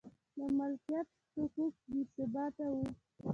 [0.37, 2.75] د مالکیت حقوق بې ثباته و